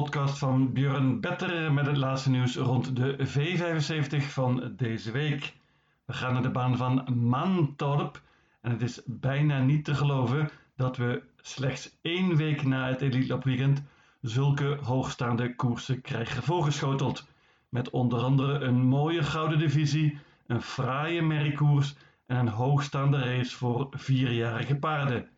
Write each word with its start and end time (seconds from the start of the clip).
podcast 0.00 0.38
van 0.38 0.72
Björn 0.72 1.20
Better 1.20 1.72
met 1.72 1.86
het 1.86 1.96
laatste 1.96 2.30
nieuws 2.30 2.56
rond 2.56 2.96
de 2.96 3.16
V75 3.28 4.16
van 4.16 4.72
deze 4.76 5.10
week. 5.10 5.54
We 6.04 6.12
gaan 6.12 6.32
naar 6.32 6.42
de 6.42 6.50
baan 6.50 6.76
van 6.76 7.04
Mantorp 7.28 8.20
en 8.60 8.70
het 8.70 8.82
is 8.82 9.00
bijna 9.06 9.60
niet 9.60 9.84
te 9.84 9.94
geloven 9.94 10.50
dat 10.76 10.96
we 10.96 11.22
slechts 11.40 11.96
één 12.02 12.36
week 12.36 12.62
na 12.62 12.88
het 12.88 13.00
Elite 13.00 13.26
Lab 13.26 13.44
Weekend 13.44 13.82
zulke 14.20 14.78
hoogstaande 14.82 15.54
koersen 15.54 16.00
krijgen 16.00 16.42
voorgeschoteld. 16.42 17.26
Met 17.68 17.90
onder 17.90 18.22
andere 18.22 18.58
een 18.58 18.82
mooie 18.82 19.22
gouden 19.22 19.58
divisie, 19.58 20.18
een 20.46 20.62
fraaie 20.62 21.22
merriekoers 21.22 21.96
en 22.26 22.36
een 22.36 22.48
hoogstaande 22.48 23.18
race 23.18 23.56
voor 23.56 23.86
vierjarige 23.90 24.76
paarden. 24.76 25.28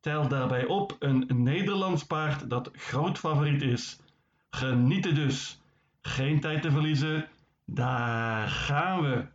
Tel 0.00 0.28
daarbij 0.28 0.66
op 0.66 0.96
een 0.98 1.26
Nederlands 1.28 2.04
paard 2.04 2.50
dat 2.50 2.70
groot 2.72 3.18
favoriet 3.18 3.62
is. 3.62 4.00
Genieten 4.50 5.14
dus. 5.14 5.60
Geen 6.00 6.40
tijd 6.40 6.62
te 6.62 6.70
verliezen. 6.70 7.28
Daar 7.64 8.48
gaan 8.48 9.02
we. 9.02 9.26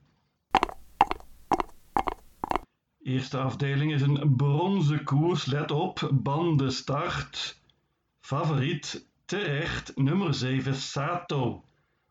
Eerste 3.03 3.37
afdeling 3.37 3.93
is 3.93 4.01
een 4.01 4.35
bronzen 4.35 5.03
koers. 5.03 5.45
Let 5.45 5.71
op, 5.71 6.09
bandenstart. 6.13 7.61
Favoriet, 8.19 9.07
terecht, 9.25 9.95
nummer 9.95 10.33
7, 10.33 10.75
Sato. 10.75 11.63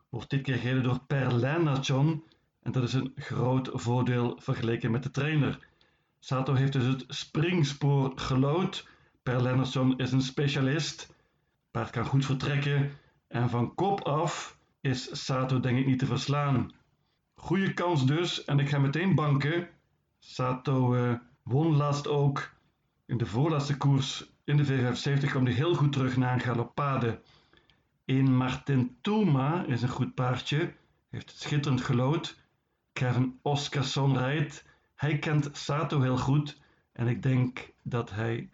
Wordt 0.09 0.29
dit 0.29 0.41
keer 0.41 0.57
gereden 0.57 0.83
door 0.83 0.99
Per 1.07 1.33
Lennartson. 1.33 2.23
En 2.61 2.71
dat 2.71 2.83
is 2.83 2.93
een 2.93 3.11
groot 3.15 3.69
voordeel 3.73 4.39
vergeleken 4.41 4.91
met 4.91 5.03
de 5.03 5.11
trainer. 5.11 5.59
Sato 6.25 6.53
heeft 6.53 6.73
dus 6.73 6.85
het 6.85 7.05
springspoor 7.07 8.11
gelood. 8.15 8.87
Per 9.23 9.41
Lennartson 9.41 9.97
is 9.97 10.11
een 10.11 10.21
specialist. 10.21 11.15
Paard 11.71 11.89
kan 11.89 12.05
goed 12.05 12.25
vertrekken. 12.25 12.91
En 13.27 13.49
van 13.49 13.75
kop 13.75 14.01
af 14.01 14.57
is 14.81 15.25
Sato 15.25 15.59
denk 15.59 15.77
ik 15.77 15.85
niet 15.85 15.99
te 15.99 16.05
verslaan. 16.05 16.71
Goede 17.35 17.73
kans 17.73 18.05
dus. 18.05 18.45
En 18.45 18.59
ik 18.59 18.69
ga 18.69 18.77
meteen 18.79 19.15
banken. 19.15 19.67
Sato 20.19 20.95
uh, 20.95 21.13
won 21.41 21.75
laatst 21.75 22.07
ook. 22.07 22.53
In 23.05 23.17
de 23.17 23.25
voorlaatste 23.25 23.77
koers 23.77 24.31
in 24.43 24.57
de 24.57 24.65
V75 24.65 25.25
kwam 25.25 25.45
hij 25.45 25.53
heel 25.53 25.75
goed 25.75 25.91
terug 25.91 26.17
naar 26.17 26.33
een 26.33 26.39
galoppade. 26.39 27.21
In 28.05 28.35
Martin 28.35 28.97
Touma 29.01 29.65
is 29.65 29.81
een 29.81 29.89
goed 29.89 30.13
paardje. 30.13 30.73
Heeft 31.09 31.33
schitterend 31.39 31.81
gelood. 31.81 32.39
Kevin 32.93 33.39
Oscarson 33.41 34.17
rijdt. 34.17 34.71
Hij 34.95 35.19
kent 35.19 35.49
Sato 35.57 36.01
heel 36.01 36.17
goed 36.17 36.61
en 36.91 37.07
ik 37.07 37.23
denk 37.23 37.73
dat 37.81 38.11
hij 38.11 38.49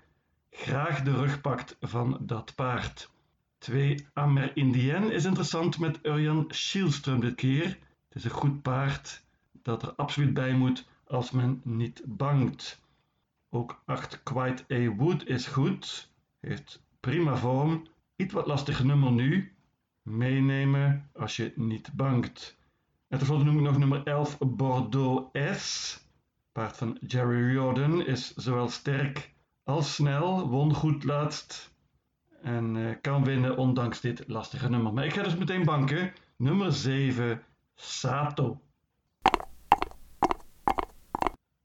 graag 0.49 1.01
de 1.01 1.13
rug 1.13 1.41
pakt 1.41 1.77
van 1.81 2.17
dat 2.21 2.55
paard. 2.55 3.09
2 3.57 4.07
Amer 4.13 4.57
Indien 4.57 5.11
is 5.11 5.25
interessant 5.25 5.79
met 5.79 5.99
Urjan 6.03 6.51
Schielström 6.53 7.19
dit 7.19 7.35
keer. 7.35 7.67
Het 8.07 8.15
is 8.15 8.23
een 8.23 8.29
goed 8.29 8.61
paard 8.61 9.23
dat 9.51 9.83
er 9.83 9.93
absoluut 9.95 10.33
bij 10.33 10.53
moet 10.53 10.87
als 11.07 11.31
men 11.31 11.61
niet 11.63 12.01
bangt. 12.05 12.81
Ook 13.49 13.81
8 13.85 14.23
Quite 14.23 14.73
A 14.73 14.95
Wood 14.95 15.25
is 15.25 15.47
goed, 15.47 16.11
heeft 16.39 16.81
prima 16.99 17.35
vorm, 17.35 17.87
iets 18.15 18.33
wat 18.33 18.47
lastig 18.47 18.83
nummer 18.83 19.11
nu. 19.11 19.53
Meenemen 20.01 21.09
als 21.13 21.35
je 21.35 21.53
niet 21.55 21.93
bangt. 21.93 22.57
En 23.07 23.17
tenslotte 23.17 23.45
noem 23.45 23.57
ik 23.57 23.63
nog 23.63 23.77
nummer 23.77 24.03
11 24.03 24.37
Bordeaux 24.37 25.39
S 25.57 26.08
paard 26.59 26.77
van 26.77 26.97
Jerry 27.07 27.53
Jordan 27.53 28.05
is 28.05 28.33
zowel 28.35 28.69
sterk 28.69 29.33
als 29.63 29.95
snel, 29.95 30.49
won 30.49 30.73
goed 30.73 31.03
laatst 31.03 31.73
en 32.41 32.75
uh, 32.75 32.95
kan 33.01 33.23
winnen 33.23 33.57
ondanks 33.57 34.01
dit 34.01 34.23
lastige 34.27 34.69
nummer. 34.69 34.93
Maar 34.93 35.05
ik 35.05 35.13
ga 35.13 35.23
dus 35.23 35.35
meteen 35.35 35.63
banken. 35.63 36.13
Nummer 36.38 36.71
7, 36.73 37.41
Sato. 37.75 38.61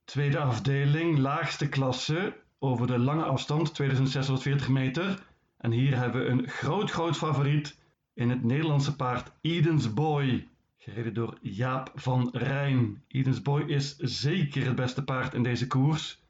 Tweede 0.04 0.38
afdeling, 0.38 1.19
laagste 1.19 1.69
klasse, 1.69 2.36
over 2.58 2.86
de 2.86 2.98
lange 2.98 3.24
afstand, 3.24 3.74
2640 3.74 4.69
meter. 4.69 5.26
En 5.58 5.70
hier 5.70 5.96
hebben 5.96 6.24
we 6.24 6.28
een 6.28 6.48
groot, 6.48 6.90
groot 6.90 7.16
favoriet 7.16 7.78
in 8.12 8.30
het 8.30 8.44
Nederlandse 8.44 8.96
paard 8.96 9.32
Eden's 9.40 9.94
Boy 9.94 10.48
gereden 10.84 11.14
door 11.14 11.38
Jaap 11.40 11.90
van 11.94 12.28
Rijn. 12.32 13.02
Edens 13.08 13.42
Boy 13.42 13.62
is 13.62 13.96
zeker 13.96 14.66
het 14.66 14.74
beste 14.74 15.04
paard 15.04 15.34
in 15.34 15.42
deze 15.42 15.66
koers 15.66 16.22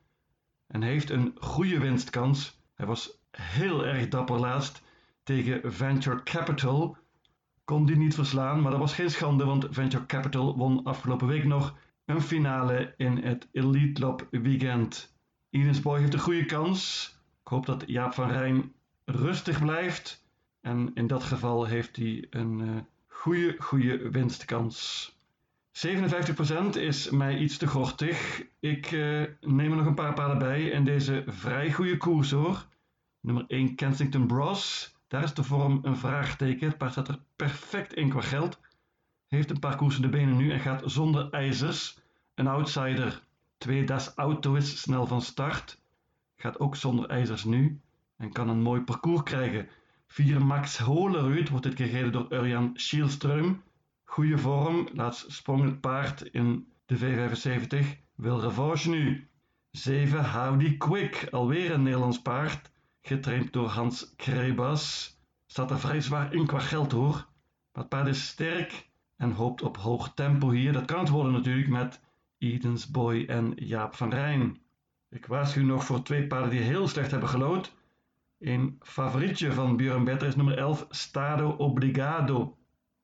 en 0.66 0.82
heeft 0.82 1.10
een 1.10 1.36
goede 1.38 1.78
winstkans. 1.78 2.60
Hij 2.74 2.86
was 2.86 3.18
heel 3.30 3.86
erg 3.86 4.08
dapper 4.08 4.38
laatst 4.38 4.82
tegen 5.22 5.72
Venture 5.72 6.22
Capital. 6.22 6.96
Kon 7.64 7.86
die 7.86 7.96
niet 7.96 8.14
verslaan, 8.14 8.60
maar 8.60 8.70
dat 8.70 8.80
was 8.80 8.94
geen 8.94 9.10
schande, 9.10 9.44
want 9.44 9.66
Venture 9.70 10.06
Capital 10.06 10.56
won 10.56 10.84
afgelopen 10.84 11.26
week 11.26 11.44
nog 11.44 11.76
een 12.04 12.22
finale 12.22 12.94
in 12.96 13.16
het 13.16 13.48
Elite 13.52 14.00
Lab 14.00 14.26
weekend. 14.30 15.16
Edens 15.50 15.80
Boy 15.80 16.00
heeft 16.00 16.14
een 16.14 16.20
goede 16.20 16.44
kans. 16.44 17.08
Ik 17.40 17.48
hoop 17.48 17.66
dat 17.66 17.84
Jaap 17.86 18.14
van 18.14 18.30
Rijn 18.30 18.72
rustig 19.04 19.60
blijft. 19.60 20.26
En 20.60 20.90
in 20.94 21.06
dat 21.06 21.22
geval 21.22 21.64
heeft 21.64 21.96
hij 21.96 22.26
een 22.30 22.58
uh, 22.58 22.76
goede, 23.24 23.56
goede 23.58 24.10
winstkans. 24.10 25.12
57% 25.72 26.70
is 26.72 27.10
mij 27.10 27.38
iets 27.38 27.56
te 27.56 27.66
gortig. 27.66 28.42
Ik 28.60 28.90
uh, 28.90 29.24
neem 29.40 29.70
er 29.70 29.76
nog 29.76 29.86
een 29.86 29.94
paar 29.94 30.14
paarden 30.14 30.38
bij 30.38 30.62
in 30.62 30.84
deze 30.84 31.24
vrij 31.26 31.72
goede 31.72 31.96
koers 31.96 32.30
hoor. 32.30 32.66
Nummer 33.20 33.44
1 33.46 33.74
Kensington 33.74 34.26
Bros. 34.26 34.94
Daar 35.08 35.22
is 35.22 35.34
de 35.34 35.42
vorm 35.42 35.78
een 35.82 35.96
vraagteken. 35.96 36.68
Het 36.68 36.78
paard 36.78 36.92
staat 36.92 37.08
er 37.08 37.18
perfect 37.36 37.94
in 37.94 38.08
qua 38.08 38.20
geld. 38.20 38.60
Heeft 39.28 39.50
een 39.50 39.58
paar 39.58 39.76
koersen 39.76 40.02
de 40.02 40.08
benen 40.08 40.36
nu 40.36 40.50
en 40.50 40.60
gaat 40.60 40.82
zonder 40.84 41.30
ijzers. 41.30 41.98
Een 42.34 42.46
outsider. 42.46 43.22
2 43.58 43.84
Das 43.84 44.14
Auto 44.14 44.54
is 44.54 44.80
snel 44.80 45.06
van 45.06 45.22
start. 45.22 45.80
Gaat 46.36 46.60
ook 46.60 46.76
zonder 46.76 47.08
ijzers 47.08 47.44
nu. 47.44 47.80
En 48.16 48.32
kan 48.32 48.48
een 48.48 48.62
mooi 48.62 48.80
parcours 48.80 49.22
krijgen. 49.22 49.68
4 50.14 50.46
Max 50.46 50.78
Holerud 50.78 51.48
wordt 51.48 51.64
dit 51.64 51.74
keer 51.74 51.86
gereden 51.86 52.12
door 52.12 52.32
Urjan 52.32 52.70
Schielström. 52.74 53.62
Goede 54.04 54.38
vorm, 54.38 54.88
laatst 54.92 55.32
sprong 55.32 55.64
het 55.64 55.80
paard 55.80 56.22
in 56.22 56.72
de 56.86 56.98
V75, 56.98 57.76
wil 58.14 58.40
revanche 58.40 58.90
nu. 58.90 59.28
7 59.70 60.30
Howdy 60.30 60.76
Quick, 60.76 61.28
alweer 61.30 61.72
een 61.72 61.82
Nederlands 61.82 62.22
paard, 62.22 62.70
getraind 63.02 63.52
door 63.52 63.68
Hans 63.68 64.14
Krebas. 64.16 65.16
Staat 65.46 65.70
er 65.70 65.80
vrij 65.80 66.00
zwaar 66.00 66.34
in 66.34 66.46
qua 66.46 66.58
geld 66.58 66.92
hoor. 66.92 67.14
Maar 67.72 67.82
het 67.82 67.88
paard 67.88 68.06
is 68.06 68.26
sterk 68.26 68.88
en 69.16 69.32
hoopt 69.32 69.62
op 69.62 69.76
hoog 69.76 70.14
tempo 70.14 70.50
hier. 70.50 70.72
Dat 70.72 70.84
kan 70.84 70.98
het 70.98 71.08
worden 71.08 71.32
natuurlijk 71.32 71.68
met 71.68 72.00
Edens 72.38 72.90
Boy 72.90 73.24
en 73.24 73.52
Jaap 73.56 73.94
van 73.94 74.10
Rijn. 74.10 74.58
Ik 75.10 75.26
waarschuw 75.26 75.64
nog 75.64 75.84
voor 75.84 76.02
twee 76.02 76.26
paarden 76.26 76.50
die 76.50 76.60
heel 76.60 76.88
slecht 76.88 77.10
hebben 77.10 77.28
gelood. 77.28 77.72
Een 78.44 78.76
favorietje 78.80 79.52
van 79.52 79.76
Björn 79.76 80.04
Better 80.04 80.28
is 80.28 80.36
nummer 80.36 80.58
11, 80.58 80.86
Stado 80.90 81.48
Obligado. 81.50 82.56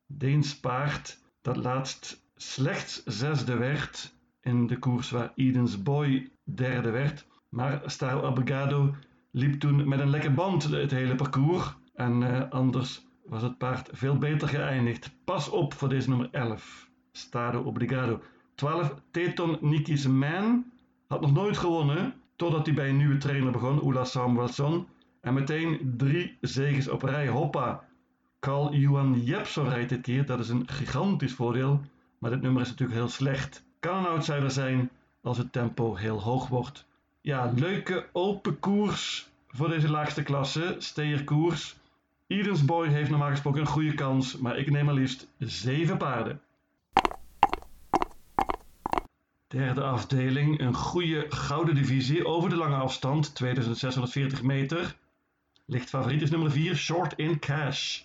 Deens 0.07 0.61
paard 0.61 1.19
dat 1.43 1.57
laatst 1.57 2.27
slechts 2.35 3.03
zesde 3.05 3.57
werd 3.57 4.15
in 4.41 4.67
de 4.67 4.79
koers 4.79 5.11
waar 5.11 5.33
Edens 5.35 5.83
Boy 5.83 6.31
derde 6.45 6.91
werd. 6.91 7.27
Maar 7.49 7.83
Stado 7.87 8.29
Obligado 8.29 8.95
liep 9.31 9.61
toen 9.61 9.89
met 9.89 10.01
een 10.01 10.11
lekker 10.11 10.35
band 10.35 10.63
het 10.63 10.91
hele 10.91 11.15
parcours. 11.15 11.75
En 11.95 12.21
uh, 12.21 12.51
anders 12.51 13.07
was 13.25 13.43
het 13.43 13.59
paard 13.59 13.89
veel 13.93 14.19
beter 14.19 14.49
geëindigd. 14.49 15.11
Pas 15.25 15.49
op 15.49 15.75
voor 15.75 15.89
deze 15.89 16.09
nummer 16.09 16.29
11, 16.31 16.89
Stado 17.13 17.61
Obligado. 17.61 18.23
12, 18.55 18.95
Teton 19.11 19.59
Nikis 19.61 20.07
Man 20.07 20.65
had 21.07 21.21
nog 21.21 21.33
nooit 21.33 21.57
gewonnen 21.57 22.15
totdat 22.37 22.67
hij 22.67 22.75
bij 22.75 22.89
een 22.89 22.97
nieuwe 22.97 23.17
trainer 23.17 23.53
begon, 23.53 23.83
Ola 23.83 24.05
Samuelsson. 24.05 24.87
En 25.21 25.35
meteen 25.35 25.95
drie 25.97 26.37
zegens 26.41 26.89
op 26.89 27.03
rij. 27.03 27.29
Hoppa. 27.29 27.85
Carl 28.41 28.75
Johan 28.75 29.23
Jepson 29.23 29.69
rijdt 29.69 29.89
dit 29.89 30.01
keer. 30.01 30.27
Dat 30.27 30.41
is 30.41 30.49
een 30.49 30.69
gigantisch 30.69 31.35
voordeel. 31.35 31.81
Maar 32.19 32.31
dit 32.31 32.43
nummer 32.43 32.63
is 32.63 32.69
natuurlijk 32.69 32.99
heel 32.99 33.09
slecht. 33.09 33.65
Kan 33.81 33.99
een 33.99 34.11
outsider 34.11 34.51
zijn 34.51 34.91
als 35.23 35.39
het 35.39 35.53
tempo 35.53 35.95
heel 35.95 36.23
hoog 36.23 36.49
wordt. 36.49 36.87
Ja, 37.21 37.53
leuke 37.55 38.07
open 38.13 38.59
koers 38.59 39.31
voor 39.49 39.69
deze 39.69 39.91
laagste 39.91 40.23
klasse. 40.23 40.75
Steerkoers. 40.79 41.77
Edens 42.27 42.65
Boy 42.65 42.89
heeft 42.89 43.11
normaal 43.11 43.31
gesproken 43.31 43.61
een 43.61 43.67
goede 43.67 43.95
kans. 43.95 44.39
Maar 44.39 44.59
ik 44.59 44.71
neem 44.71 44.85
maar 44.85 44.95
liefst 44.95 45.27
7 45.39 45.97
paarden. 45.97 46.41
Derde 49.49 49.83
afdeling, 49.83 50.61
een 50.61 50.75
goede 50.75 51.27
gouden 51.29 51.75
divisie 51.75 52.27
over 52.27 52.51
de 52.51 52.57
lange 52.57 52.77
afstand, 52.77 53.35
2640 53.35 54.43
meter. 54.43 54.97
Licht 55.71 55.89
favoriet 55.89 56.23
is 56.23 56.31
nummer 56.31 56.51
4, 56.51 56.77
Short 56.77 57.13
in 57.13 57.39
Cash. 57.39 58.03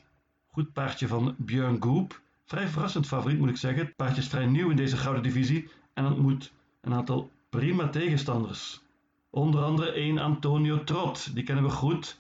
Goed 0.48 0.74
paardje 0.74 1.08
van 1.08 1.36
Björn 1.38 1.84
Goop. 1.84 2.22
Vrij 2.44 2.68
verrassend 2.68 3.08
favoriet 3.08 3.40
moet 3.40 3.50
ik 3.50 3.58
zeggen. 3.58 3.86
Het 3.86 3.96
paardje 3.96 4.22
is 4.22 4.28
vrij 4.28 4.46
nieuw 4.46 4.70
in 4.70 4.76
deze 4.76 4.98
gouden 4.98 5.24
divisie 5.24 5.70
en 5.94 6.06
ontmoet 6.06 6.52
een 6.82 6.94
aantal 6.94 7.32
prima 7.50 7.88
tegenstanders. 7.90 8.82
Onder 9.30 9.64
andere 9.64 9.92
één 9.92 10.18
Antonio 10.18 10.84
Trot, 10.84 11.36
die 11.36 11.44
kennen 11.44 11.64
we 11.64 11.70
goed. 11.70 12.20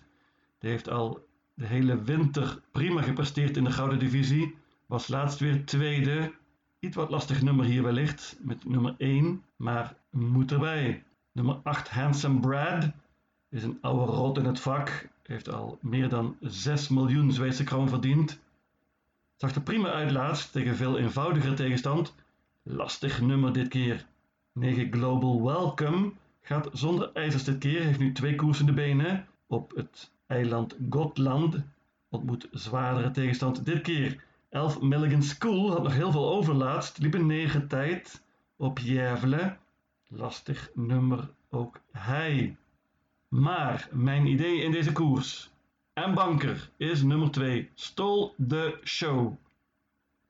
Die 0.59 0.69
heeft 0.69 0.89
al 0.89 1.27
de 1.53 1.65
hele 1.65 2.01
winter 2.01 2.59
prima 2.71 3.01
gepresteerd 3.01 3.57
in 3.57 3.63
de 3.63 3.71
Gouden 3.71 3.99
Divisie. 3.99 4.55
Was 4.85 5.07
laatst 5.07 5.39
weer 5.39 5.65
tweede. 5.65 6.33
Iets 6.79 6.95
wat 6.95 7.09
lastig 7.09 7.41
nummer 7.41 7.65
hier 7.65 7.83
wellicht, 7.83 8.37
met 8.41 8.65
nummer 8.65 8.95
1, 8.97 9.43
maar 9.55 9.95
moet 10.09 10.51
erbij. 10.51 11.03
Nummer 11.31 11.59
8, 11.63 11.89
Handsome 11.89 12.39
Brad, 12.39 12.91
is 13.49 13.63
een 13.63 13.77
oude 13.81 14.11
rot 14.11 14.37
in 14.37 14.45
het 14.45 14.59
vak. 14.59 15.13
Heeft 15.25 15.51
al 15.51 15.77
meer 15.81 16.09
dan 16.09 16.37
6 16.39 16.87
miljoen 16.87 17.31
Zweedse 17.31 17.63
kroon 17.63 17.89
verdiend. 17.89 18.39
Zag 19.35 19.55
er 19.55 19.61
prima 19.61 19.91
uit 19.91 20.11
laatst 20.11 20.51
tegen 20.51 20.75
veel 20.75 20.97
eenvoudiger 20.97 21.55
tegenstand. 21.55 22.15
Lastig 22.63 23.21
nummer 23.21 23.53
dit 23.53 23.67
keer. 23.67 24.05
9 24.53 24.93
Global 24.93 25.43
Welcome 25.43 26.11
gaat 26.41 26.69
zonder 26.73 27.11
ijzers 27.13 27.43
dit 27.43 27.57
keer. 27.57 27.83
Heeft 27.83 27.99
nu 27.99 28.11
twee 28.11 28.35
koersende 28.35 28.73
benen 28.73 29.27
op 29.47 29.75
het 29.75 30.11
eiland 30.25 30.75
Gotland. 30.89 31.57
Ontmoet 32.09 32.47
zwaardere 32.51 33.11
tegenstand 33.11 33.65
dit 33.65 33.81
keer. 33.81 34.23
11 34.49 34.81
Milligan 34.81 35.23
School 35.23 35.71
had 35.71 35.83
nog 35.83 35.93
heel 35.93 36.11
veel 36.11 36.29
overlaatst. 36.29 36.97
Liep 36.97 37.13
een 37.13 37.25
9 37.25 37.67
tijd 37.67 38.21
op 38.55 38.79
Järvle. 38.79 39.57
Lastig 40.07 40.69
nummer 40.73 41.29
ook 41.49 41.79
hij. 41.91 42.57
Maar 43.39 43.89
mijn 43.91 44.27
idee 44.27 44.61
in 44.61 44.71
deze 44.71 44.91
koers 44.91 45.49
en 45.93 46.13
banker 46.13 46.69
is 46.77 47.03
nummer 47.03 47.31
2. 47.31 47.69
Stole 47.73 48.31
the 48.47 48.79
Show. 48.83 49.33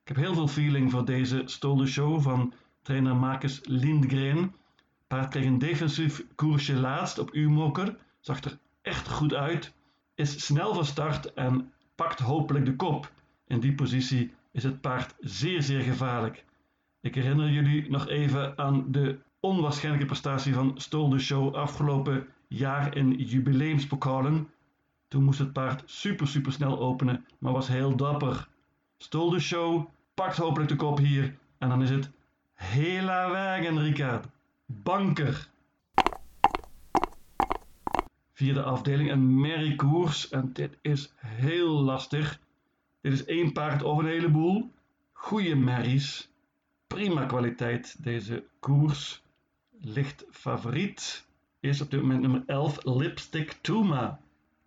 Ik 0.02 0.08
heb 0.08 0.18
heel 0.18 0.34
veel 0.34 0.48
feeling 0.48 0.92
voor 0.92 1.06
deze 1.06 1.42
Stole 1.46 1.84
the 1.84 1.92
Show 1.92 2.22
van 2.22 2.54
trainer 2.82 3.16
Marcus 3.16 3.62
Lindgren. 3.64 4.56
Paard 5.08 5.30
kreeg 5.30 5.46
een 5.46 5.60
defensief 5.60 6.26
koersje 6.36 6.74
laatst 6.74 7.20
op 7.20 7.34
U-mokker. 7.34 7.98
Zag 8.20 8.44
er 8.44 8.58
echt 8.82 9.08
goed 9.08 9.34
uit. 9.34 9.74
Is 10.16 10.46
snel 10.46 10.74
van 10.74 10.86
start 10.86 11.34
en 11.34 11.72
pakt 11.96 12.20
hopelijk 12.20 12.66
de 12.66 12.76
kop. 12.76 13.12
In 13.48 13.60
die 13.60 13.76
positie 13.76 14.34
is 14.52 14.64
het 14.64 14.82
paard 14.82 15.16
zeer 15.20 15.62
zeer 15.62 15.82
gevaarlijk. 15.82 16.46
Ik 17.02 17.16
herinner 17.16 17.50
jullie 17.50 17.90
nog 17.90 18.08
even 18.08 18.58
aan 18.58 18.92
de 18.92 19.18
onwaarschijnlijke 19.40 20.08
prestatie 20.08 20.54
van 20.54 20.74
Stole 20.76 21.10
the 21.10 21.24
Show 21.24 21.56
afgelopen 21.56 22.28
jaar 22.48 22.96
in 22.96 23.12
jubileumspokalen. 23.12 24.50
Toen 25.08 25.24
moest 25.24 25.40
het 25.40 25.54
paard 25.54 25.84
super 25.86 26.28
super 26.28 26.52
snel 26.52 26.80
openen, 26.80 27.26
maar 27.38 27.54
was 27.54 27.68
heel 27.68 27.96
dapper. 27.96 28.48
Stol 28.98 29.30
de 29.30 29.40
show, 29.40 29.86
pakt 30.14 30.38
hopelijk 30.38 30.70
de 30.70 30.76
kop 30.76 30.98
hier 30.98 31.38
en 31.58 31.70
dan 31.70 31.82
is 31.82 31.90
het 31.90 32.10
hela 32.54 33.30
wagen 33.30 33.82
Ricard. 33.82 34.28
Banker. 34.66 35.50
Vierde 38.34 38.64
afdeling, 38.64 39.12
een 39.12 39.40
merriekoers 39.40 40.30
en 40.30 40.54
dit 40.54 40.78
is 40.82 41.14
heel 41.18 41.82
lastig. 41.82 42.40
Dit 43.02 43.14
is 43.14 43.26
één 43.26 43.52
paard 43.52 43.84
of 43.84 43.98
een 43.98 44.06
heleboel. 44.06 44.72
Goeie 45.12 45.56
merries. 45.56 46.30
Prima 46.88 47.26
kwaliteit 47.26 48.04
deze 48.04 48.44
koers. 48.60 49.24
Licht 49.82 50.26
favoriet 50.32 51.26
is 51.66 51.82
op 51.82 51.92
dit 51.92 52.02
moment 52.02 52.22
nummer 52.22 52.44
11 52.46 52.84
Lipstick 52.84 53.58
Tuma 53.62 54.20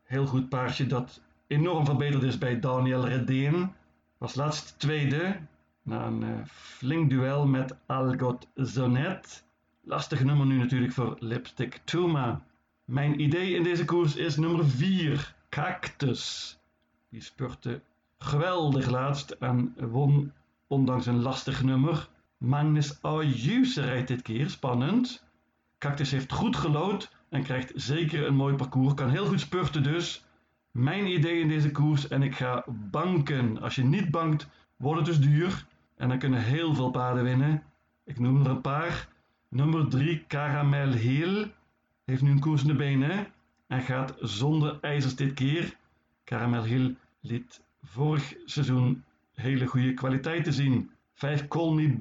heel 0.08 0.26
goed 0.26 0.48
paardje 0.48 0.86
dat 0.86 1.20
enorm 1.46 1.84
verbeterd 1.84 2.22
is 2.22 2.38
bij 2.38 2.60
Daniel 2.60 3.06
Redeen. 3.06 3.72
Was 4.18 4.34
laatst 4.34 4.78
tweede 4.78 5.36
na 5.82 6.06
een 6.06 6.22
uh, 6.22 6.28
flink 6.46 7.10
duel 7.10 7.46
met 7.46 7.76
Algot 7.86 8.48
Zonet. 8.54 9.44
Lastig 9.84 10.24
nummer 10.24 10.46
nu 10.46 10.56
natuurlijk 10.56 10.92
voor 10.92 11.16
Lipstick 11.18 11.80
Tuma. 11.84 12.42
Mijn 12.84 13.20
idee 13.20 13.54
in 13.54 13.62
deze 13.62 13.84
koers 13.84 14.16
is 14.16 14.36
nummer 14.36 14.66
4, 14.66 15.34
Cactus. 15.48 16.58
Die 17.08 17.20
spurte 17.20 17.80
geweldig 18.18 18.90
laatst 18.90 19.30
en 19.30 19.74
won 19.76 20.32
ondanks 20.66 21.06
een 21.06 21.22
lastig 21.22 21.62
nummer. 21.62 22.08
Magnus 22.38 23.02
Ayuse 23.02 23.80
rijdt 23.80 24.08
dit 24.08 24.22
keer, 24.22 24.50
spannend. 24.50 25.24
Cactus 25.78 26.10
heeft 26.10 26.32
goed 26.32 26.56
gelood, 26.56 27.10
en 27.28 27.42
krijgt 27.42 27.72
zeker 27.74 28.26
een 28.26 28.34
mooi 28.34 28.54
parcours. 28.54 28.94
Kan 28.94 29.10
heel 29.10 29.26
goed 29.26 29.40
spurten 29.40 29.82
dus. 29.82 30.24
Mijn 30.70 31.06
idee 31.06 31.40
in 31.40 31.48
deze 31.48 31.70
koers 31.70 32.08
en 32.08 32.22
ik 32.22 32.34
ga 32.34 32.64
banken. 32.66 33.60
Als 33.60 33.74
je 33.74 33.84
niet 33.84 34.10
bankt, 34.10 34.48
wordt 34.76 35.06
het 35.06 35.06
dus 35.06 35.30
duur. 35.30 35.66
En 35.96 36.08
dan 36.08 36.18
kunnen 36.18 36.42
heel 36.42 36.74
veel 36.74 36.90
paarden 36.90 37.24
winnen. 37.24 37.62
Ik 38.04 38.18
noem 38.18 38.44
er 38.44 38.50
een 38.50 38.60
paar. 38.60 39.08
Nummer 39.48 39.88
3, 39.88 40.24
Caramel 40.26 40.92
Hill. 40.92 41.52
Heeft 42.04 42.22
nu 42.22 42.30
een 42.30 42.40
koers 42.40 42.62
in 42.62 42.68
de 42.68 42.74
benen. 42.74 43.26
En 43.66 43.82
gaat 43.82 44.14
zonder 44.20 44.78
ijzers 44.80 45.16
dit 45.16 45.34
keer. 45.34 45.76
Caramel 46.24 46.64
Hill 46.64 46.96
liet 47.20 47.62
vorig 47.82 48.34
seizoen 48.44 49.04
hele 49.34 49.66
goede 49.66 49.94
kwaliteiten 49.94 50.52
zien. 50.52 50.90
5 51.14 51.48
Call 51.48 51.72
Me 51.74 51.96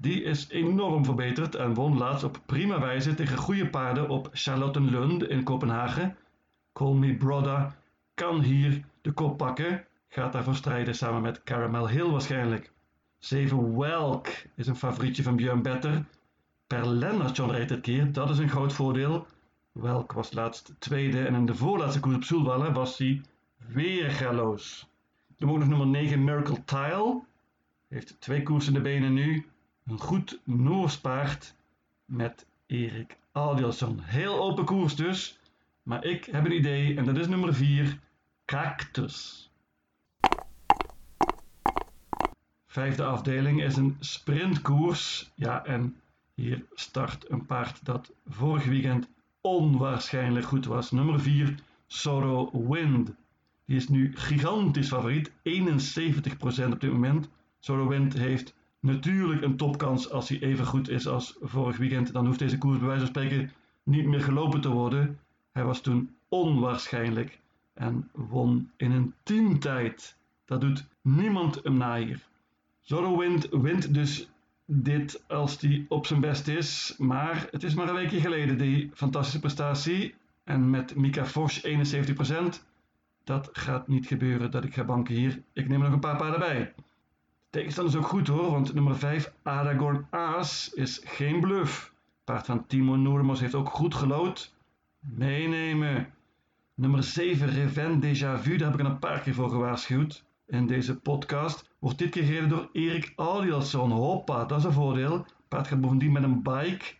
die 0.00 0.22
is 0.22 0.48
enorm 0.48 1.04
verbeterd 1.04 1.54
en 1.54 1.74
won 1.74 1.96
laatst 1.96 2.24
op 2.24 2.40
prima 2.46 2.80
wijze 2.80 3.14
tegen 3.14 3.36
goede 3.36 3.68
paarden 3.68 4.08
op 4.08 4.28
Charlottenlund 4.32 5.22
in 5.22 5.42
Kopenhagen. 5.42 6.16
Call 6.72 6.94
Me 6.94 7.16
Brother 7.16 7.76
kan 8.14 8.40
hier 8.40 8.84
de 9.00 9.12
kop 9.12 9.36
pakken, 9.36 9.84
gaat 10.08 10.32
daarvoor 10.32 10.54
strijden 10.54 10.94
samen 10.94 11.22
met 11.22 11.42
Caramel 11.42 11.88
Hill 11.88 12.10
waarschijnlijk. 12.10 12.72
7 13.18 13.78
Welk 13.78 14.28
is 14.54 14.66
een 14.66 14.76
favorietje 14.76 15.22
van 15.22 15.36
Björn 15.36 15.62
Better. 15.62 16.04
Per 16.66 16.86
Lennartson 16.86 17.50
rijdt 17.50 17.68
dit 17.68 17.80
keer, 17.80 18.12
dat 18.12 18.30
is 18.30 18.38
een 18.38 18.48
groot 18.48 18.72
voordeel. 18.72 19.26
Welk 19.72 20.12
was 20.12 20.32
laatst 20.32 20.74
tweede 20.78 21.26
en 21.26 21.34
in 21.34 21.46
de 21.46 21.54
voorlaatste 21.54 22.00
koers 22.00 22.16
op 22.16 22.24
Soelwallen 22.24 22.72
was 22.72 22.98
hij 22.98 23.20
weer 23.66 24.10
galoos. 24.10 24.88
Dan 25.36 25.50
ook 25.50 25.58
nog 25.58 25.68
nummer 25.68 25.86
9 25.86 26.24
Miracle 26.24 26.64
Tile. 26.64 27.20
Heeft 27.88 28.20
twee 28.20 28.42
koersen 28.42 28.74
in 28.74 28.82
de 28.82 28.88
benen 28.88 29.12
nu. 29.12 29.46
Een 29.88 29.98
goed 29.98 30.40
Noors 30.44 30.98
paard 30.98 31.54
met 32.04 32.46
Erik 32.66 33.16
Adielson. 33.32 34.00
Heel 34.00 34.40
open 34.40 34.64
koers 34.64 34.96
dus. 34.96 35.38
Maar 35.82 36.04
ik 36.04 36.24
heb 36.24 36.44
een 36.44 36.56
idee 36.56 36.96
en 36.96 37.04
dat 37.04 37.16
is 37.16 37.28
nummer 37.28 37.54
4. 37.54 37.98
Cactus. 38.44 39.50
Vijfde 42.66 43.04
afdeling 43.04 43.62
is 43.62 43.76
een 43.76 43.96
sprintkoers. 44.00 45.30
Ja, 45.34 45.64
en 45.64 45.96
hier 46.34 46.64
start 46.74 47.30
een 47.30 47.46
paard 47.46 47.84
dat 47.84 48.12
vorig 48.26 48.64
weekend 48.64 49.08
onwaarschijnlijk 49.40 50.46
goed 50.46 50.66
was. 50.66 50.90
Nummer 50.90 51.20
4, 51.20 51.54
Sorrow 51.86 52.72
Wind. 52.72 53.10
Die 53.64 53.76
is 53.76 53.88
nu 53.88 54.16
gigantisch 54.16 54.88
favoriet. 54.88 55.30
71% 55.30 56.72
op 56.72 56.80
dit 56.80 56.92
moment. 56.92 57.28
Sorrow 57.58 57.88
Wind 57.88 58.12
heeft 58.12 58.56
natuurlijk 58.80 59.42
een 59.42 59.56
topkans 59.56 60.10
als 60.10 60.28
hij 60.28 60.40
even 60.40 60.66
goed 60.66 60.88
is 60.88 61.06
als 61.06 61.36
vorig 61.40 61.76
weekend. 61.76 62.12
Dan 62.12 62.26
hoeft 62.26 62.38
deze 62.38 62.58
koers 62.58 62.78
bij 62.78 62.86
wijze 62.86 63.04
van 63.04 63.14
spreken 63.14 63.52
niet 63.82 64.06
meer 64.06 64.20
gelopen 64.20 64.60
te 64.60 64.68
worden. 64.68 65.18
Hij 65.52 65.64
was 65.64 65.80
toen 65.80 66.14
onwaarschijnlijk 66.28 67.38
en 67.74 68.08
won 68.12 68.70
in 68.76 68.90
een 68.90 69.14
teamtijd. 69.22 70.16
Dat 70.44 70.60
doet 70.60 70.86
niemand 71.02 71.60
hem 71.62 71.76
na 71.76 71.96
hier. 71.96 72.26
Zorro 72.80 73.16
wint, 73.50 73.94
dus 73.94 74.28
dit 74.64 75.22
als 75.26 75.60
hij 75.60 75.86
op 75.88 76.06
zijn 76.06 76.20
best 76.20 76.48
is. 76.48 76.94
Maar 76.98 77.48
het 77.50 77.62
is 77.62 77.74
maar 77.74 77.88
een 77.88 77.94
weekje 77.94 78.20
geleden 78.20 78.58
die 78.58 78.90
fantastische 78.94 79.40
prestatie. 79.40 80.14
En 80.44 80.70
met 80.70 80.96
Mika 80.96 81.26
Fosch 81.26 81.66
71%. 81.66 82.64
Dat 83.24 83.48
gaat 83.52 83.88
niet 83.88 84.06
gebeuren 84.06 84.50
dat 84.50 84.64
ik 84.64 84.74
ga 84.74 84.84
banken 84.84 85.14
hier. 85.14 85.42
Ik 85.52 85.68
neem 85.68 85.80
nog 85.80 85.92
een 85.92 86.00
paar 86.00 86.16
paarden 86.16 86.40
bij. 86.40 86.74
Tegenstander 87.50 87.94
is 87.94 88.00
ook 88.00 88.08
goed 88.08 88.26
hoor, 88.26 88.50
want 88.50 88.74
nummer 88.74 88.96
5 88.96 89.32
Aragorn 89.42 90.06
Aas 90.10 90.72
is 90.74 91.00
geen 91.04 91.40
bluff. 91.40 91.92
Paard 92.24 92.46
van 92.46 92.66
Timo 92.66 92.96
Noormos 92.96 93.40
heeft 93.40 93.54
ook 93.54 93.68
goed 93.68 93.94
gelood. 93.94 94.54
Meenemen. 95.00 96.12
Nummer 96.74 97.02
7 97.02 97.48
Reven 97.48 98.00
Déjà 98.00 98.42
Vu, 98.42 98.56
daar 98.56 98.70
heb 98.70 98.80
ik 98.80 98.86
een 98.86 98.98
paar 98.98 99.20
keer 99.20 99.34
voor 99.34 99.50
gewaarschuwd. 99.50 100.24
In 100.46 100.66
deze 100.66 100.98
podcast 100.98 101.70
wordt 101.78 101.98
dit 101.98 102.10
keer 102.10 102.24
gereden 102.24 102.48
door 102.48 102.68
Erik 102.72 103.12
Audielson. 103.16 103.90
Hoppa, 103.90 104.44
dat 104.44 104.58
is 104.58 104.64
een 104.64 104.72
voordeel. 104.72 105.26
Paard 105.48 105.66
gaat 105.66 105.80
bovendien 105.80 106.12
met 106.12 106.22
een 106.22 106.42
bike. 106.42 106.94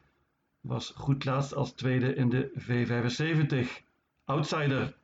Was 0.60 0.92
goed 0.96 1.24
laatst 1.24 1.54
als 1.54 1.72
tweede 1.72 2.14
in 2.14 2.28
de 2.28 2.50
V75. 2.58 3.84
Outsider. 4.24 4.96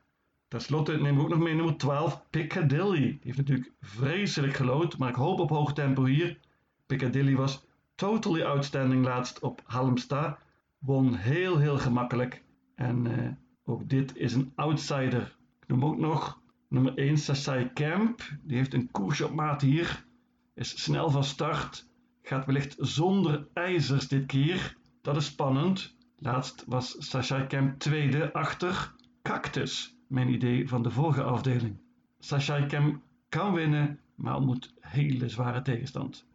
Ten 0.47 0.61
slotte 0.61 0.91
nemen 0.91 1.15
we 1.15 1.21
ook 1.21 1.29
nog 1.29 1.39
mee 1.39 1.53
nummer 1.53 1.77
12, 1.77 2.25
Piccadilly. 2.29 3.01
Die 3.01 3.19
heeft 3.21 3.37
natuurlijk 3.37 3.71
vreselijk 3.81 4.53
gelood, 4.53 4.97
maar 4.97 5.09
ik 5.09 5.15
hoop 5.15 5.39
op 5.39 5.49
hoog 5.49 5.73
tempo 5.73 6.05
hier. 6.05 6.39
Piccadilly 6.85 7.35
was 7.35 7.65
totally 7.95 8.43
outstanding 8.43 9.05
laatst 9.05 9.39
op 9.39 9.61
Halmstad. 9.65 10.37
Won 10.79 11.15
heel 11.15 11.57
heel 11.57 11.77
gemakkelijk. 11.77 12.43
En 12.75 13.05
uh, 13.05 13.29
ook 13.63 13.89
dit 13.89 14.15
is 14.15 14.33
een 14.33 14.51
outsider. 14.55 15.35
Ik 15.61 15.67
noem 15.67 15.85
ook 15.85 15.97
nog 15.97 16.39
nummer 16.69 16.97
1, 16.97 17.17
Sassai 17.17 17.73
Camp. 17.73 18.21
Die 18.41 18.57
heeft 18.57 18.73
een 18.73 18.91
koersje 18.91 19.25
op 19.25 19.33
maat 19.33 19.61
hier. 19.61 20.05
Is 20.53 20.83
snel 20.83 21.09
van 21.09 21.23
start. 21.23 21.87
Gaat 22.21 22.45
wellicht 22.45 22.75
zonder 22.79 23.47
ijzers 23.53 24.07
dit 24.07 24.25
keer. 24.25 24.77
Dat 25.01 25.15
is 25.15 25.25
spannend. 25.25 25.95
Laatst 26.17 26.63
was 26.67 26.95
Sassai 26.97 27.47
Camp 27.47 27.79
tweede 27.79 28.33
achter 28.33 28.93
Cactus. 29.21 29.94
Mijn 30.07 30.29
idee 30.29 30.69
van 30.69 30.83
de 30.83 30.91
vorige 30.91 31.23
afdeling. 31.23 31.77
Sashai 32.19 32.65
Kem 32.65 33.01
kan 33.29 33.53
winnen, 33.53 33.99
maar 34.15 34.35
ontmoet 34.35 34.73
hele 34.79 35.29
zware 35.29 35.61
tegenstand. 35.61 36.25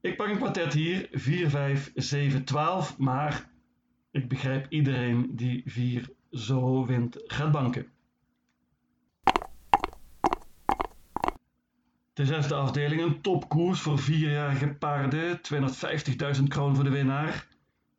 Ik 0.00 0.16
pak 0.16 0.28
een 0.28 0.36
kwartet 0.36 0.72
hier, 0.72 1.08
4, 1.12 1.50
5, 1.50 1.92
7, 1.94 2.44
12, 2.44 2.98
maar 2.98 3.50
ik 4.10 4.28
begrijp 4.28 4.66
iedereen 4.68 5.36
die 5.36 5.62
4 5.66 6.10
zo 6.30 6.86
wint 6.86 7.22
gaat 7.26 7.52
banken. 7.52 7.86
De 12.12 12.26
zesde 12.26 12.54
afdeling, 12.54 13.02
een 13.02 13.20
topkoers 13.20 13.80
voor 13.80 13.98
vierjarige 13.98 14.68
paarden, 14.68 15.40
250.000 16.36 16.42
kroon 16.48 16.74
voor 16.74 16.84
de 16.84 16.90
winnaar. 16.90 17.46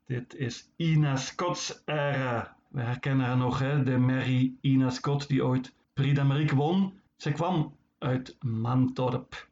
Dit 0.06 0.36
is 0.36 0.72
Ina 0.76 1.16
Scott's 1.16 1.82
era. 1.86 2.55
We 2.76 2.82
herkennen 2.82 3.26
haar 3.26 3.38
nog, 3.38 3.60
hè? 3.60 3.84
de 3.84 3.98
Mary 3.98 4.54
Ina 4.62 4.90
Scott 4.90 5.28
die 5.28 5.46
ooit 5.46 5.74
Prix 5.94 6.16
d'Amérique 6.16 6.56
won. 6.56 6.94
Ze 7.16 7.32
kwam 7.32 7.76
uit 8.00 8.36
Mantorp. 8.40 9.48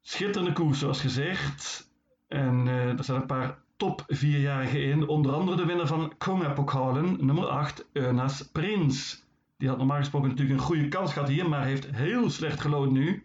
Schitterende 0.00 0.52
koers 0.52 0.78
zoals 0.78 1.00
gezegd. 1.00 1.90
En 2.28 2.66
uh, 2.66 2.98
er 2.98 3.04
zijn 3.04 3.20
een 3.20 3.26
paar 3.26 3.58
top 3.76 4.04
vierjarigen 4.06 4.82
in. 4.82 5.08
Onder 5.08 5.32
andere 5.32 5.56
de 5.56 5.64
winnaar 5.64 5.86
van 5.86 6.12
Konga-pokalen, 6.18 7.26
nummer 7.26 7.46
8, 7.46 7.86
Eunas 7.92 8.50
Prins. 8.50 9.24
Die 9.56 9.68
had 9.68 9.78
normaal 9.78 9.98
gesproken 9.98 10.28
natuurlijk 10.28 10.58
een 10.58 10.66
goede 10.66 10.88
kans 10.88 11.12
gehad 11.12 11.28
hier, 11.28 11.48
maar 11.48 11.64
heeft 11.64 11.90
heel 11.90 12.30
slecht 12.30 12.60
gelood 12.60 12.90
nu. 12.90 13.24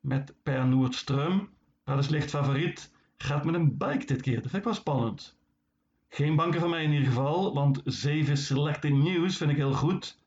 Met 0.00 0.34
Per 0.42 0.66
Noordström. 0.66 1.48
Maar 1.84 1.98
is 1.98 2.08
licht 2.08 2.30
favoriet. 2.30 2.92
Gaat 3.16 3.44
met 3.44 3.54
een 3.54 3.76
bike 3.76 4.06
dit 4.06 4.22
keer. 4.22 4.34
Dat 4.34 4.50
vind 4.50 4.56
ik 4.56 4.64
wel 4.64 4.74
spannend. 4.74 5.37
Geen 6.08 6.36
banken 6.36 6.60
van 6.60 6.70
mij 6.70 6.84
in 6.84 6.92
ieder 6.92 7.08
geval, 7.08 7.54
want 7.54 7.80
7 7.84 8.36
Selecting 8.36 9.02
News 9.02 9.36
vind 9.36 9.50
ik 9.50 9.56
heel 9.56 9.72
goed. 9.72 10.18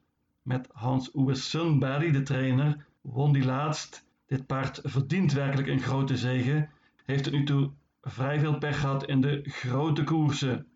Met 0.42 0.68
Hans-Uwe 0.72 1.36
Sunberry, 1.36 2.12
de 2.12 2.22
trainer, 2.22 2.86
won 3.02 3.34
die 3.34 3.46
laatst. 3.46 4.06
Dit 4.28 4.46
paard 4.46 4.80
verdient 4.84 5.34
werkelijk 5.34 5.68
een 5.68 5.82
grote 5.82 6.18
zege. 6.18 6.70
Heeft 7.06 7.26
het 7.26 7.34
nu 7.34 7.44
toe 7.44 7.72
vrij 8.02 8.40
veel 8.40 8.58
pech 8.58 8.80
gehad 8.80 9.06
in 9.06 9.22
de 9.22 9.42
grote 9.44 10.04
koersen. 10.04 10.68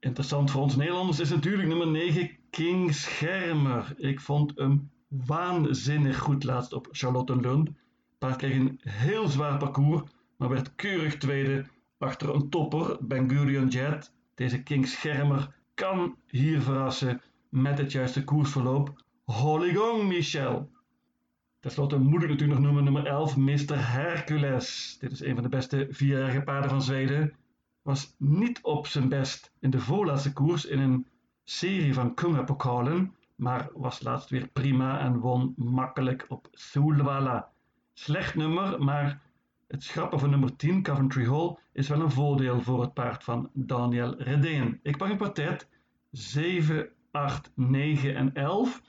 Interessant 0.00 0.50
voor 0.50 0.62
ons 0.62 0.76
Nederlanders 0.76 1.20
is 1.20 1.30
natuurlijk 1.30 1.68
nummer 1.68 1.88
9 1.88 2.30
King 2.50 2.94
Schermer. 2.94 3.94
Ik 3.96 4.20
vond 4.20 4.52
hem 4.54 4.90
waanzinnig 5.08 6.18
goed 6.18 6.44
laatst 6.44 6.72
op 6.72 6.88
Charlottenlund. 6.90 7.70
Paard 8.18 8.36
kreeg 8.36 8.54
een 8.54 8.80
heel 8.82 9.28
zwaar 9.28 9.58
parcours, 9.58 10.02
maar 10.36 10.48
werd 10.48 10.74
keurig 10.74 11.16
tweede 11.16 11.66
achter 11.98 12.34
een 12.34 12.48
topper, 12.48 12.96
Ben 13.00 13.30
Gurion 13.30 13.68
Jet. 13.68 14.14
Deze 14.36 14.62
King 14.62 14.88
Schermer 14.88 15.54
kan 15.74 16.16
hier 16.26 16.60
verrassen 16.60 17.22
met 17.48 17.78
het 17.78 17.92
juiste 17.92 18.24
koersverloop. 18.24 19.02
Holy 19.24 19.74
gong, 19.74 20.02
Michel! 20.02 20.70
Ten 21.60 21.70
slotte 21.70 21.98
moet 21.98 22.22
ik 22.22 22.28
natuurlijk 22.28 22.58
nog 22.60 22.68
noemen 22.68 22.84
nummer 22.84 23.06
11, 23.06 23.36
Mr. 23.36 23.92
Hercules. 23.92 24.96
Dit 25.00 25.12
is 25.12 25.20
een 25.20 25.34
van 25.34 25.42
de 25.42 25.48
beste 25.48 25.86
vierjarige 25.90 26.42
paarden 26.42 26.70
van 26.70 26.82
Zweden. 26.82 27.32
Was 27.82 28.14
niet 28.18 28.62
op 28.62 28.86
zijn 28.86 29.08
best 29.08 29.52
in 29.60 29.70
de 29.70 29.80
voorlaatste 29.80 30.32
koers 30.32 30.64
in 30.64 30.78
een 30.78 31.06
serie 31.44 31.94
van 31.94 32.14
Kungapokalen, 32.14 33.14
maar 33.36 33.68
was 33.74 34.02
laatst 34.02 34.30
weer 34.30 34.48
prima 34.48 34.98
en 34.98 35.18
won 35.18 35.54
makkelijk 35.56 36.24
op 36.28 36.48
Solvalla. 36.52 37.48
Slecht 37.92 38.34
nummer, 38.34 38.82
maar 38.82 39.20
het 39.66 39.82
schrappen 39.82 40.18
van 40.18 40.30
nummer 40.30 40.56
10, 40.56 40.82
Coventry 40.82 41.26
Hall, 41.26 41.56
is 41.72 41.88
wel 41.88 42.00
een 42.00 42.10
voordeel 42.10 42.60
voor 42.60 42.80
het 42.80 42.94
paard 42.94 43.24
van 43.24 43.50
Daniel 43.52 44.14
Redeen. 44.22 44.80
Ik 44.82 44.96
pak 44.96 45.08
een 45.08 45.16
kwartet 45.16 45.68
7, 46.10 46.88
8, 47.10 47.50
9 47.54 48.14
en 48.14 48.34
11. 48.34 48.82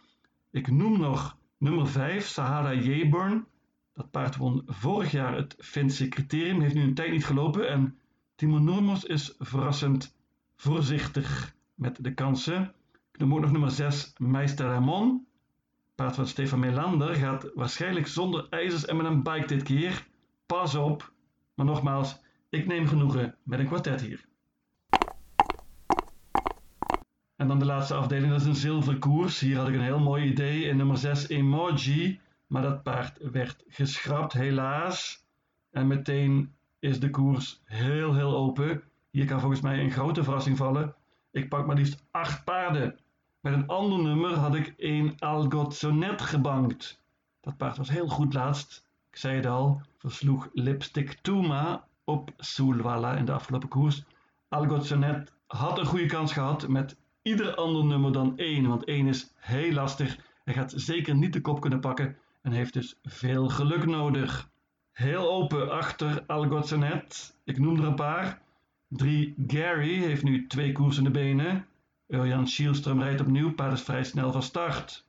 Ik 0.51 0.67
noem 0.67 0.99
nog 0.99 1.37
nummer 1.57 1.87
5, 1.87 2.27
Sahara 2.27 2.73
Yeburn. 2.73 3.45
Dat 3.93 4.11
paard 4.11 4.35
won 4.35 4.63
vorig 4.65 5.11
jaar 5.11 5.35
het 5.35 5.55
Finse 5.59 6.07
criterium, 6.07 6.61
heeft 6.61 6.73
nu 6.73 6.81
een 6.81 6.93
tijd 6.93 7.11
niet 7.11 7.25
gelopen. 7.25 7.69
En 7.69 7.97
Timo 8.35 8.57
Normos 8.59 9.03
is 9.03 9.35
verrassend 9.39 10.15
voorzichtig 10.55 11.55
met 11.75 12.03
de 12.03 12.13
kansen. 12.13 12.73
Ik 13.11 13.19
noem 13.19 13.33
ook 13.33 13.41
nog 13.41 13.51
nummer 13.51 13.71
6, 13.71 14.13
Meister 14.17 14.65
Ramon. 14.65 15.27
Paard 15.95 16.15
van 16.15 16.27
Stefan 16.27 16.59
Melander 16.59 17.15
gaat 17.15 17.51
waarschijnlijk 17.55 18.07
zonder 18.07 18.47
ijzers 18.49 18.85
en 18.85 18.97
met 18.97 19.05
een 19.05 19.23
bike 19.23 19.47
dit 19.47 19.63
keer. 19.63 20.06
Pas 20.47 20.75
op. 20.75 21.11
Maar 21.53 21.65
nogmaals, 21.65 22.19
ik 22.49 22.67
neem 22.67 22.87
genoegen 22.87 23.35
met 23.43 23.59
een 23.59 23.65
kwartet 23.65 24.01
hier. 24.01 24.25
En 27.35 27.47
dan 27.47 27.59
de 27.59 27.65
laatste 27.65 27.93
afdeling, 27.93 28.31
dat 28.31 28.41
is 28.41 28.47
een 28.47 28.55
zilverkoers. 28.55 29.39
Hier 29.39 29.57
had 29.57 29.67
ik 29.67 29.73
een 29.73 29.81
heel 29.81 29.99
mooi 29.99 30.23
idee 30.23 30.63
in 30.63 30.77
nummer 30.77 30.97
6 30.97 31.27
Emoji. 31.27 32.19
Maar 32.47 32.61
dat 32.61 32.83
paard 32.83 33.17
werd 33.31 33.63
geschrapt, 33.67 34.33
helaas. 34.33 35.25
En 35.71 35.87
meteen 35.87 36.53
is 36.79 36.99
de 36.99 37.09
koers 37.09 37.61
heel, 37.63 38.13
heel 38.13 38.35
open. 38.35 38.83
Hier 39.09 39.25
kan 39.25 39.39
volgens 39.39 39.61
mij 39.61 39.79
een 39.79 39.91
grote 39.91 40.23
verrassing 40.23 40.57
vallen. 40.57 40.95
Ik 41.31 41.49
pak 41.49 41.65
maar 41.65 41.75
liefst 41.75 42.03
8 42.11 42.43
paarden. 42.43 42.99
Met 43.39 43.53
een 43.53 43.67
ander 43.67 43.99
nummer 43.99 44.33
had 44.33 44.55
ik 44.55 44.73
een 44.77 45.19
Algozonet 45.19 46.21
gebankt. 46.21 47.01
Dat 47.41 47.57
paard 47.57 47.77
was 47.77 47.89
heel 47.89 48.07
goed 48.07 48.33
laatst. 48.33 48.86
Ik 49.17 49.23
zei 49.23 49.35
het 49.35 49.45
al, 49.45 49.81
versloeg 49.97 50.49
Lipstick 50.53 51.13
Tuma 51.21 51.87
op 52.03 52.31
Soulwalla 52.37 53.15
in 53.15 53.25
de 53.25 53.31
afgelopen 53.31 53.69
koers. 53.69 54.03
Algozonet 54.49 55.33
had 55.47 55.79
een 55.79 55.85
goede 55.85 56.05
kans 56.05 56.33
gehad 56.33 56.67
met 56.67 56.97
ieder 57.21 57.55
ander 57.55 57.85
nummer 57.85 58.11
dan 58.11 58.37
1, 58.37 58.67
want 58.67 58.83
1 58.83 59.07
is 59.07 59.33
heel 59.35 59.71
lastig. 59.71 60.17
Hij 60.43 60.53
gaat 60.53 60.73
zeker 60.75 61.15
niet 61.15 61.33
de 61.33 61.41
kop 61.41 61.61
kunnen 61.61 61.79
pakken 61.79 62.17
en 62.41 62.51
heeft 62.51 62.73
dus 62.73 62.99
veel 63.03 63.49
geluk 63.49 63.85
nodig. 63.85 64.49
Heel 64.91 65.29
open 65.31 65.71
achter 65.71 66.23
Algozonet. 66.27 67.37
Ik 67.43 67.59
noem 67.59 67.77
er 67.79 67.85
een 67.85 67.95
paar. 67.95 68.41
3 68.87 69.33
Gary 69.47 69.99
heeft 69.99 70.23
nu 70.23 70.47
twee 70.47 70.71
koers 70.71 70.97
in 70.97 71.03
de 71.03 71.11
benen. 71.11 71.65
Urjan 72.07 72.47
Schielström 72.47 72.99
rijdt 72.99 73.21
opnieuw, 73.21 73.53
paard 73.53 73.73
is 73.73 73.81
vrij 73.81 74.03
snel 74.03 74.31
van 74.31 74.43
start. 74.43 75.05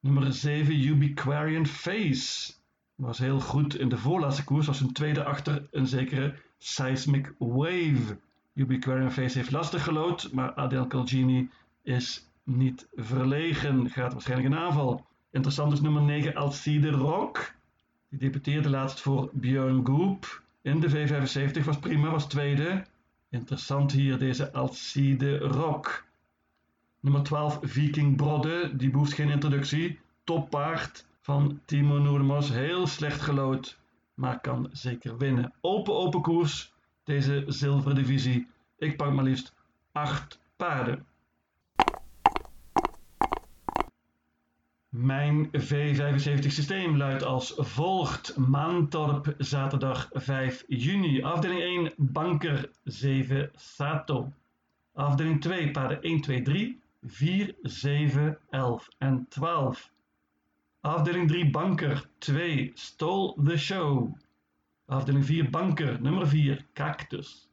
Nummer 0.00 0.32
7 0.32 0.84
Ubiquarian 0.84 1.66
Face. 1.66 2.58
Was 3.00 3.18
heel 3.18 3.40
goed 3.40 3.78
in 3.78 3.88
de 3.88 3.98
voorlaatste 3.98 4.44
koers, 4.44 4.66
was 4.66 4.80
een 4.80 4.92
tweede 4.92 5.24
achter 5.24 5.68
een 5.70 5.86
zekere 5.86 6.34
Seismic 6.58 7.32
Wave. 7.38 8.18
Ubiquarian 8.54 9.12
Face 9.12 9.38
heeft 9.38 9.50
lastig 9.50 9.84
gelood, 9.84 10.32
maar 10.32 10.54
Adel 10.54 10.86
Calgini 10.86 11.50
is 11.82 12.26
niet 12.42 12.88
verlegen, 12.94 13.90
gaat 13.90 14.12
waarschijnlijk 14.12 14.54
een 14.54 14.60
aanval. 14.60 15.06
Interessant 15.30 15.72
is 15.72 15.80
nummer 15.80 16.02
9 16.02 16.34
Alcide 16.34 16.90
Rock. 16.90 17.54
Die 18.08 18.18
debuteerde 18.18 18.70
laatst 18.70 19.00
voor 19.00 19.30
Björn 19.32 19.86
Goop. 19.86 20.42
In 20.62 20.80
de 20.80 20.90
V75 20.90 21.64
was 21.64 21.78
prima, 21.78 22.10
was 22.10 22.28
tweede. 22.28 22.84
Interessant 23.28 23.92
hier 23.92 24.18
deze 24.18 24.52
Alcide 24.52 25.38
Rock. 25.38 26.04
Nummer 27.00 27.22
12 27.22 27.58
Viking 27.62 28.16
Brodde, 28.16 28.76
die 28.76 28.90
behoeft 28.90 29.12
geen 29.12 29.30
introductie. 29.30 29.98
Toppaard 30.24 31.08
van 31.30 31.60
Timo 31.64 31.98
Noormos, 31.98 32.48
heel 32.48 32.86
slecht 32.86 33.20
gelood, 33.20 33.78
maar 34.14 34.40
kan 34.40 34.68
zeker 34.72 35.18
winnen. 35.18 35.52
Open 35.60 35.94
open 35.94 36.20
koers, 36.22 36.72
deze 37.04 37.44
zilveren 37.46 37.94
divisie. 37.94 38.46
Ik 38.78 38.96
pak 38.96 39.12
maar 39.12 39.24
liefst 39.24 39.54
8 39.92 40.40
paarden. 40.56 41.06
Mijn 44.88 45.46
V75 45.46 46.46
systeem 46.46 46.96
luidt 46.96 47.22
als 47.22 47.52
volgt. 47.56 48.36
Maantorp, 48.36 49.34
zaterdag 49.38 50.08
5 50.12 50.64
juni. 50.66 51.22
Afdeling 51.22 51.60
1, 51.60 51.92
banker 51.96 52.70
7, 52.84 53.50
Sato. 53.54 54.32
Afdeling 54.94 55.40
2, 55.40 55.70
paarden 55.70 56.02
1, 56.02 56.20
2, 56.20 56.42
3. 56.42 56.80
4, 57.02 57.54
7, 57.62 58.38
11 58.48 58.88
en 58.98 59.26
12. 59.28 59.90
Afdeling 60.80 61.28
3 61.28 61.50
banker 61.50 62.08
2 62.18 62.70
Stole 62.74 63.36
the 63.44 63.56
Show. 63.58 64.16
Afdeling 64.86 65.24
4 65.24 65.50
banker 65.50 66.00
nummer 66.00 66.26
4 66.26 66.58
Cactus. 66.72 67.48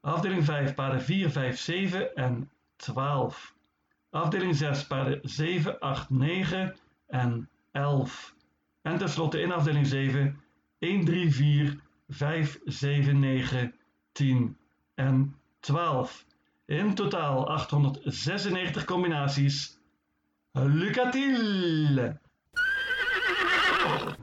Afdeling 0.00 0.44
5 0.44 0.74
paarden 0.74 1.00
4, 1.00 1.30
5, 1.30 1.58
7 1.58 2.14
en 2.14 2.50
12. 2.76 3.54
Afdeling 4.10 4.54
6 4.54 4.86
paarden 4.86 5.20
7, 5.22 5.80
8, 5.80 6.10
9 6.10 6.76
en 7.06 7.48
11. 7.72 8.32
En 8.82 8.98
tenslotte 8.98 9.40
in 9.40 9.52
afdeling 9.52 9.86
7 9.86 10.36
1, 10.78 11.04
3, 11.04 11.32
4, 11.32 11.80
5, 12.08 12.60
7, 12.64 13.12
9, 13.12 13.74
10 14.12 14.56
en 14.94 15.36
12. 15.60 16.24
In 16.66 16.94
totaal 16.94 17.48
896 17.48 18.84
combinaties. 18.84 19.78
Lucas 20.62 21.12
Till. 21.12 22.14